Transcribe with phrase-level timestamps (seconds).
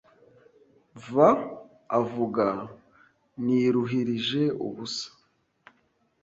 [1.11, 1.29] va
[1.99, 2.45] avuga
[3.45, 5.07] Niruhirije ubusa